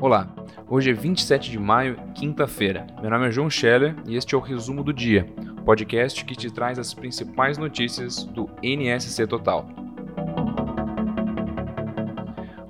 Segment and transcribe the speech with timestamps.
[0.00, 0.34] Olá,
[0.66, 2.86] hoje é 27 de maio, quinta-feira.
[3.02, 5.28] Meu nome é João Scheller e este é o Resumo do Dia,
[5.62, 9.68] podcast que te traz as principais notícias do NSC Total.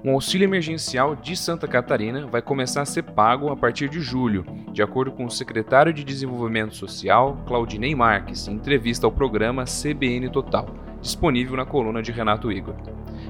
[0.03, 4.44] Um auxílio emergencial de Santa Catarina vai começar a ser pago a partir de julho,
[4.72, 10.31] de acordo com o secretário de Desenvolvimento Social, Claudinei Marques, em entrevista ao programa CBN
[10.31, 10.67] Total,
[11.01, 12.75] disponível na coluna de Renato Igor.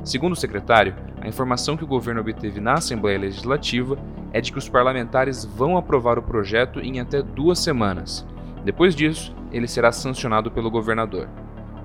[0.04, 3.98] Segundo o secretário, a informação que o governo obteve na Assembleia Legislativa
[4.32, 8.26] é de que os parlamentares vão aprovar o projeto em até duas semanas.
[8.64, 11.28] Depois disso, ele será sancionado pelo governador.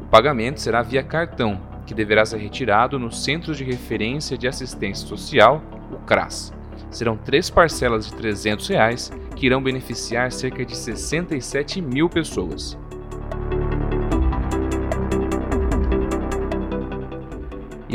[0.01, 5.07] O pagamento será via cartão, que deverá ser retirado no Centro de Referência de Assistência
[5.07, 6.53] Social, o CRAS.
[6.89, 12.77] Serão três parcelas de 300 reais, que irão beneficiar cerca de 67 mil pessoas.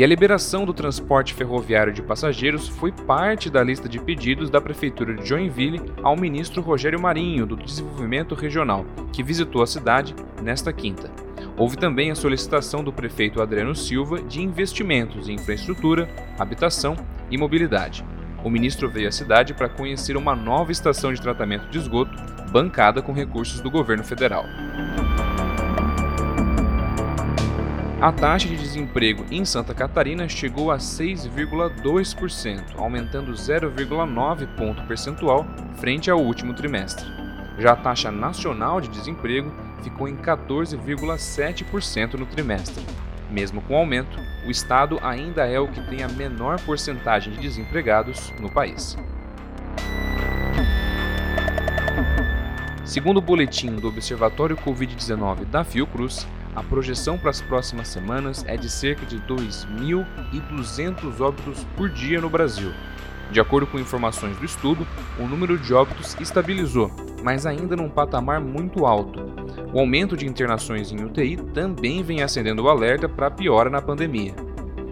[0.01, 4.59] E a liberação do transporte ferroviário de passageiros foi parte da lista de pedidos da
[4.59, 10.73] Prefeitura de Joinville ao ministro Rogério Marinho, do Desenvolvimento Regional, que visitou a cidade nesta
[10.73, 11.11] quinta.
[11.55, 16.95] Houve também a solicitação do prefeito Adriano Silva de investimentos em infraestrutura, habitação
[17.29, 18.03] e mobilidade.
[18.43, 22.17] O ministro veio à cidade para conhecer uma nova estação de tratamento de esgoto
[22.51, 24.45] bancada com recursos do governo federal.
[28.01, 36.09] A taxa de desemprego em Santa Catarina chegou a 6,2%, aumentando 0,9 ponto percentual frente
[36.09, 37.05] ao último trimestre.
[37.59, 42.83] Já a taxa nacional de desemprego ficou em 14,7% no trimestre.
[43.29, 47.39] Mesmo com o aumento, o estado ainda é o que tem a menor porcentagem de
[47.39, 48.97] desempregados no país.
[52.91, 58.57] Segundo o boletim do Observatório Covid-19 da Fiocruz, a projeção para as próximas semanas é
[58.57, 62.73] de cerca de 2.200 óbitos por dia no Brasil.
[63.31, 64.85] De acordo com informações do estudo,
[65.17, 66.91] o número de óbitos estabilizou,
[67.23, 69.21] mas ainda num patamar muito alto.
[69.71, 73.81] O aumento de internações em UTI também vem acendendo o alerta para a piora na
[73.81, 74.35] pandemia.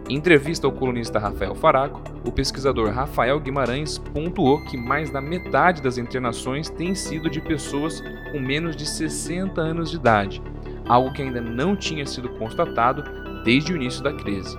[0.09, 5.83] Em entrevista ao colunista Rafael Faraco, o pesquisador Rafael Guimarães pontuou que mais da metade
[5.83, 10.41] das internações tem sido de pessoas com menos de 60 anos de idade,
[10.87, 13.03] algo que ainda não tinha sido constatado
[13.43, 14.57] desde o início da crise.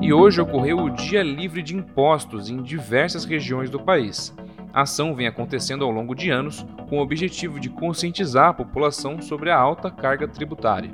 [0.00, 4.34] E hoje ocorreu o Dia Livre de Impostos em diversas regiões do país.
[4.72, 9.20] A ação vem acontecendo ao longo de anos com o objetivo de conscientizar a população
[9.20, 10.90] sobre a alta carga tributária.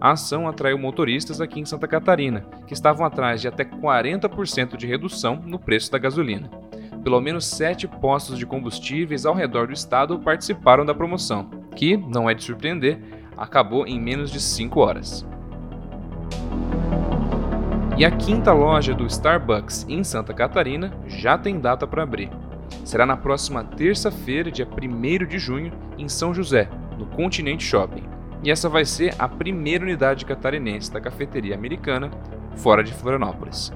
[0.00, 4.86] A ação atraiu motoristas aqui em Santa Catarina, que estavam atrás de até 40% de
[4.86, 6.50] redução no preço da gasolina
[7.04, 12.28] pelo menos sete postos de combustíveis ao redor do estado participaram da promoção, que, não
[12.28, 12.98] é de surpreender,
[13.36, 15.26] acabou em menos de 5 horas.
[17.98, 22.30] E a quinta loja do Starbucks em Santa Catarina já tem data para abrir.
[22.84, 26.68] Será na próxima terça-feira, dia 1 de junho, em São José,
[26.98, 28.02] no Continente Shopping.
[28.44, 32.10] E essa vai ser a primeira unidade catarinense da cafeteria americana
[32.56, 33.72] fora de Florianópolis.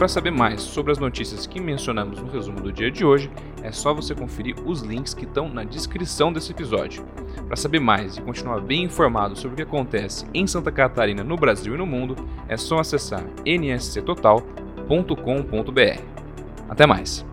[0.00, 3.30] para saber mais sobre as notícias que mencionamos no resumo do dia de hoje,
[3.62, 7.04] é só você conferir os links que estão na descrição desse episódio.
[7.46, 11.36] Para saber mais e continuar bem informado sobre o que acontece em Santa Catarina, no
[11.36, 12.16] Brasil e no mundo,
[12.48, 16.02] é só acessar nsctotal.com.br.
[16.70, 17.29] Até mais!